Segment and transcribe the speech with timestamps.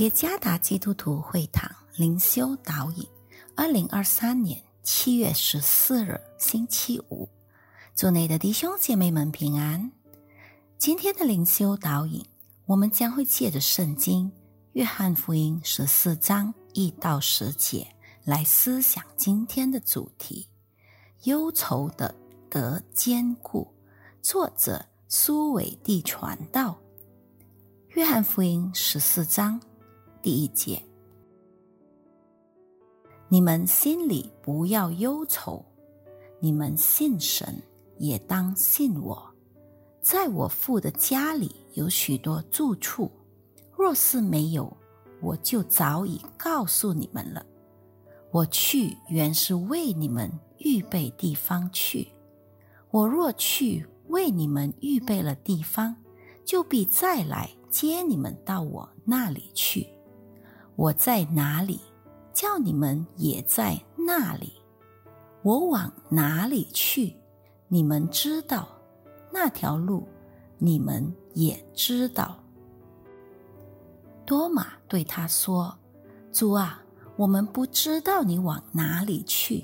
[0.00, 3.06] 耶加达基督徒会堂灵修导引，
[3.54, 7.28] 二零二三年七月十四日星期五，
[7.94, 9.92] 祝内的弟兄姐妹们平安。
[10.78, 12.24] 今天的灵修导引，
[12.64, 14.26] 我们将会借着圣经
[14.72, 17.86] 《约翰福音》十四章一到十节
[18.24, 20.48] 来思想今天的主题：
[21.24, 22.14] 忧愁的
[22.48, 23.70] 得坚固。
[24.22, 26.70] 作者苏伟地传道，
[27.88, 29.60] 《约翰福音》十四章。
[30.22, 30.82] 第一节，
[33.28, 35.64] 你们心里不要忧愁，
[36.40, 37.54] 你们信神
[37.96, 39.34] 也当信我。
[40.02, 43.10] 在我父的家里有许多住处，
[43.76, 44.76] 若是没有，
[45.22, 47.44] 我就早已告诉你们了。
[48.30, 52.08] 我去原是为你们预备地方去。
[52.90, 55.96] 我若去为你们预备了地方，
[56.44, 59.86] 就必再来接你们到我那里去。
[60.80, 61.78] 我在哪里，
[62.32, 64.54] 叫你们也在那里。
[65.42, 67.14] 我往哪里去，
[67.68, 68.66] 你们知道；
[69.30, 70.08] 那条路，
[70.56, 72.34] 你们也知道。
[74.24, 75.76] 多马对他说
[76.32, 76.82] ：“主啊，
[77.14, 79.62] 我们不知道你往哪里去，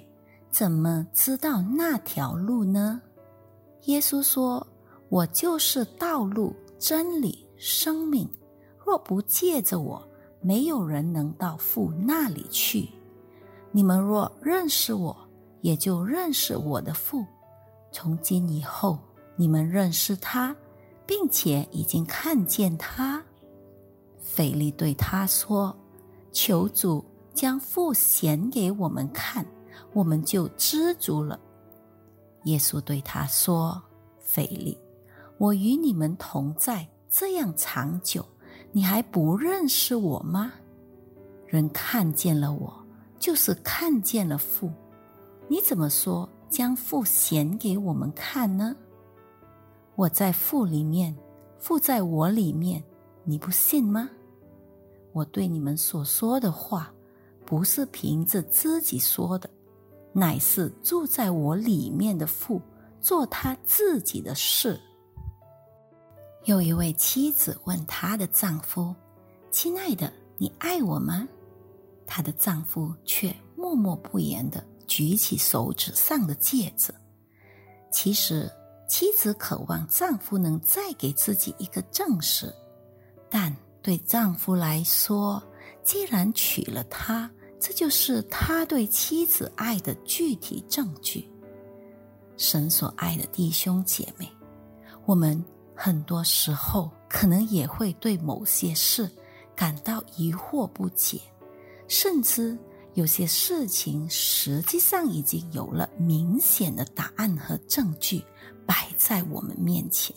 [0.51, 3.01] 怎么知道那条路呢？”
[3.85, 4.67] 耶稣说
[5.09, 8.29] ：“我就是道路、真理、生命。
[8.85, 10.07] 若不借着我，”
[10.47, 12.89] 没有人能到父那里去。
[13.73, 15.17] 你们若认识我，
[15.61, 17.27] 也就认识我的父。
[17.91, 18.97] 从今以后，
[19.35, 20.55] 你们认识他，
[21.05, 23.21] 并且已经看见他。
[24.21, 25.77] 腓力对他说
[26.31, 29.45] ：“求主将父显给我们看，
[29.93, 31.41] 我们就知足了。”
[32.45, 33.83] 耶稣对他说
[34.23, 34.79] ：“腓力，
[35.39, 38.25] 我与你们同在这样长久。”
[38.73, 40.53] 你还不认识我吗？
[41.47, 42.73] 人看见了我，
[43.19, 44.71] 就是看见了父。
[45.49, 48.77] 你怎么说将父显给我们看呢？
[49.95, 51.17] 我在父里面，
[51.59, 52.83] 父在我里面，
[53.25, 54.11] 你不信吗？
[55.13, 56.93] 我对你们所说的话，
[57.47, 59.49] 不是凭着自己说的，
[60.13, 62.61] 乃是住在我里面的父
[63.01, 64.79] 做他自己的事。
[66.47, 68.95] 有一位妻子问她的丈夫
[69.51, 71.27] ：“亲爱的，你爱我吗？”
[72.07, 76.95] 她的丈夫却默默不言的举起手指上的戒指。
[77.91, 78.49] 其实，
[78.89, 82.55] 妻子渴望丈夫能再给自己一个证实，
[83.29, 85.43] 但对丈夫来说，
[85.83, 91.29] 既然娶了她，这就是他对妻子爱的具体证据。
[92.37, 94.31] 神所爱的弟兄姐妹，
[95.07, 95.45] 我们。
[95.77, 99.09] 很多时候，可能也会对某些事
[99.55, 101.21] 感到疑惑不解，
[101.87, 102.59] 甚至
[102.95, 108.25] 有些事情实际上已经有了明显的答案和证据
[108.67, 110.17] 摆在我们面前，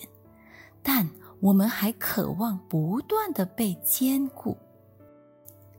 [0.81, 1.07] 但
[1.41, 4.57] 我们还渴望不断的被坚固。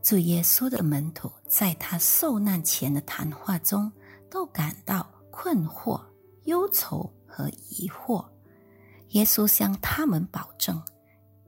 [0.02, 3.90] 主耶稣的门徒在他受难前的谈话中，
[4.30, 6.00] 都感到困惑、
[6.44, 8.24] 忧愁和疑惑。
[9.10, 10.80] 耶稣向他们保证，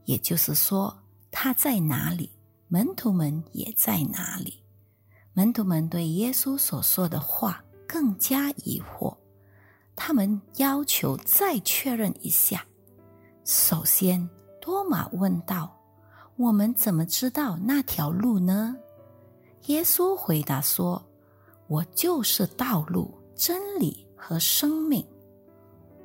[0.04, 0.96] 也就是说，
[1.30, 2.30] 他在哪里，
[2.68, 4.62] 门徒们也在哪里。
[5.32, 9.16] 门徒们对耶稣所说的话更加疑惑，
[9.94, 12.64] 他们要求再确认一下。
[13.44, 14.28] 首先，
[14.60, 15.78] 多马问道
[16.36, 18.76] ：“我们怎么知道那条路呢？”
[19.66, 21.02] 耶稣回答说
[21.68, 25.06] ：“我就是道路、真理和生命。”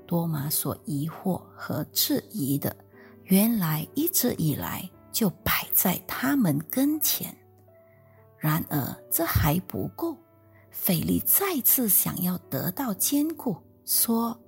[0.07, 2.75] 多玛所疑惑和质疑的，
[3.25, 7.35] 原来一直以来就摆在他们跟前。
[8.39, 10.17] 然而这还不够，
[10.71, 14.39] 腓力再次想要得到坚固，说：“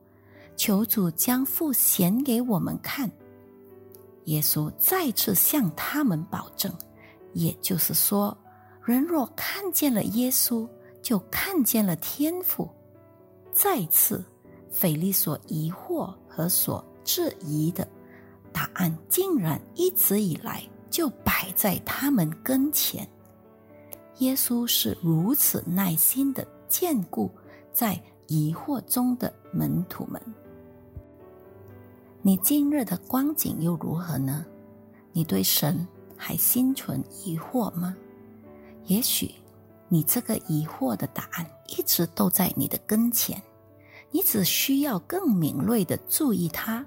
[0.55, 3.11] 求主将父显给我们看。”
[4.25, 6.71] 耶稣再次向他们保证，
[7.33, 8.37] 也就是说，
[8.83, 10.69] 人若看见了耶稣，
[11.01, 12.69] 就看见了天父。
[13.51, 14.23] 再次。
[14.71, 17.87] 腓力所疑惑和所质疑的
[18.51, 23.07] 答案，竟然一直以来就摆在他们跟前。
[24.19, 27.31] 耶稣是如此耐心的眷顾
[27.71, 30.21] 在疑惑中的门徒们。
[32.21, 34.45] 你今日的光景又如何呢？
[35.13, 35.87] 你对神
[36.17, 37.95] 还心存疑惑吗？
[38.85, 39.31] 也许
[39.87, 43.41] 你这个疑惑的答案一直都在你的跟前。
[44.11, 46.85] 你只需要更敏锐的注意他。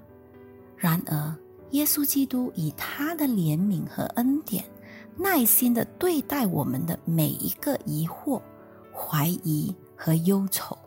[0.75, 1.35] 然而，
[1.71, 4.63] 耶稣基督以他的怜悯和恩典，
[5.15, 8.41] 耐心的对待我们的每一个疑惑、
[8.93, 10.77] 怀疑和忧愁，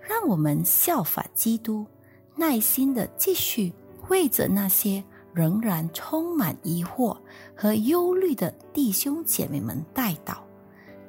[0.00, 1.86] 让我们效法基督，
[2.34, 3.72] 耐心的继续
[4.08, 5.04] 为着那些
[5.34, 7.16] 仍然充满疑惑
[7.54, 10.38] 和忧虑的弟兄姐妹们带祷，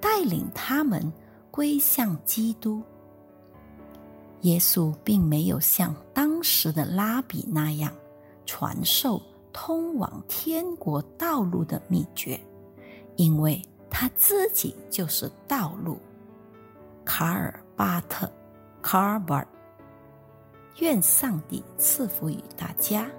[0.01, 1.12] 带领他们
[1.50, 2.84] 归向基督。
[4.44, 7.92] 耶稣并没有像当时的拉比那样
[8.45, 12.40] 传授通往天国道路的秘诀，
[13.16, 15.98] 因为他自己就是道路。
[17.06, 18.31] 卡尔巴特
[18.81, 19.45] 卡尔巴
[20.80, 23.10] 愿上帝赐福于大家。